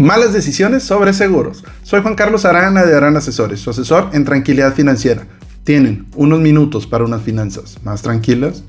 [0.00, 1.62] Malas decisiones sobre seguros.
[1.82, 5.26] Soy Juan Carlos Arana de Arana Asesores, su asesor en tranquilidad financiera.
[5.62, 8.64] Tienen unos minutos para unas finanzas más tranquilas.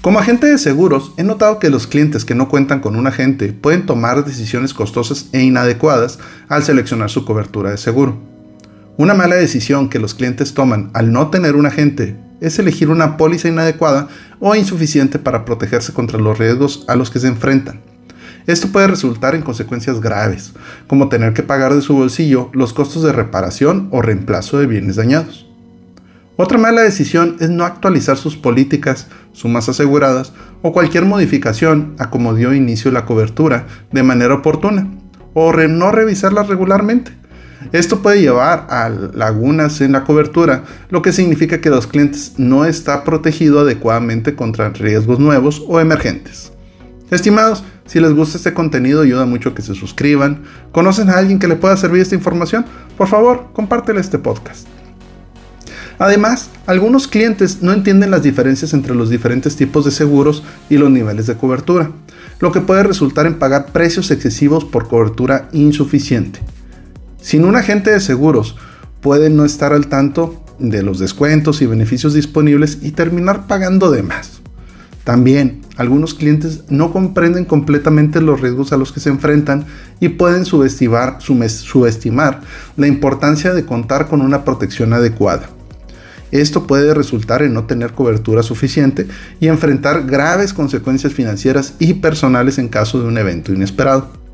[0.00, 3.52] Como agente de seguros, he notado que los clientes que no cuentan con un agente
[3.52, 6.18] pueden tomar decisiones costosas e inadecuadas
[6.48, 8.16] al seleccionar su cobertura de seguro.
[8.96, 13.18] Una mala decisión que los clientes toman al no tener un agente es elegir una
[13.18, 14.08] póliza inadecuada
[14.40, 17.82] o insuficiente para protegerse contra los riesgos a los que se enfrentan.
[18.48, 20.54] Esto puede resultar en consecuencias graves,
[20.86, 24.96] como tener que pagar de su bolsillo los costos de reparación o reemplazo de bienes
[24.96, 25.46] dañados.
[26.36, 32.34] Otra mala decisión es no actualizar sus políticas, sumas aseguradas o cualquier modificación a como
[32.34, 34.88] dio inicio la cobertura de manera oportuna
[35.34, 37.12] o no revisarlas regularmente.
[37.72, 42.64] Esto puede llevar a lagunas en la cobertura, lo que significa que los clientes no
[42.64, 46.52] está protegido adecuadamente contra riesgos nuevos o emergentes.
[47.10, 50.42] Estimados, si les gusta este contenido, ayuda mucho que se suscriban.
[50.72, 52.66] ¿Conocen a alguien que le pueda servir esta información?
[52.98, 54.66] Por favor, compártele este podcast.
[55.98, 60.90] Además, algunos clientes no entienden las diferencias entre los diferentes tipos de seguros y los
[60.90, 61.90] niveles de cobertura,
[62.40, 66.40] lo que puede resultar en pagar precios excesivos por cobertura insuficiente.
[67.20, 68.54] Sin un agente de seguros,
[69.00, 74.02] puede no estar al tanto de los descuentos y beneficios disponibles y terminar pagando de
[74.02, 74.37] más.
[75.08, 79.64] También, algunos clientes no comprenden completamente los riesgos a los que se enfrentan
[80.00, 82.40] y pueden subestimar,
[82.76, 85.48] la importancia de contar con una protección adecuada.
[86.30, 89.08] Esto puede resultar en no tener cobertura suficiente
[89.40, 94.27] y enfrentar graves consecuencias financieras y personales en caso de un evento inesperado.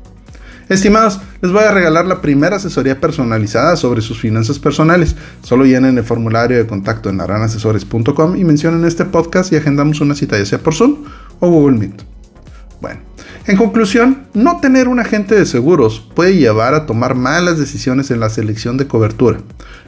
[0.67, 5.15] Estimados, les voy a regalar la primera asesoría personalizada sobre sus finanzas personales.
[5.43, 10.15] Solo llenen el formulario de contacto en aranasesores.com y mencionen este podcast y agendamos una
[10.15, 11.03] cita ya sea por Zoom
[11.39, 12.01] o Google Meet.
[12.81, 12.99] Bueno,
[13.45, 18.19] en conclusión, no tener un agente de seguros puede llevar a tomar malas decisiones en
[18.19, 19.41] la selección de cobertura,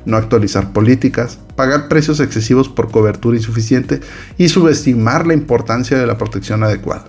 [0.05, 3.99] no actualizar políticas, pagar precios excesivos por cobertura insuficiente
[4.37, 7.05] y subestimar la importancia de la protección adecuada.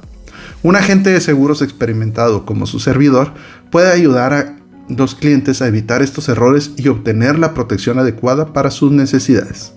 [0.62, 3.32] Un agente de seguros experimentado como su servidor
[3.70, 4.56] puede ayudar a
[4.88, 9.72] los clientes a evitar estos errores y obtener la protección adecuada para sus necesidades.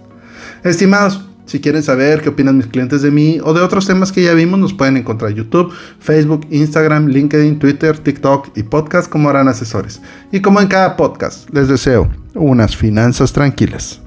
[0.64, 4.24] Estimados, si quieren saber qué opinan mis clientes de mí o de otros temas que
[4.24, 9.30] ya vimos, nos pueden encontrar en YouTube, Facebook, Instagram, LinkedIn, Twitter, TikTok y podcast como
[9.30, 10.02] harán asesores.
[10.31, 14.02] Y como en cada podcast, les deseo unas finanzas tranquilas.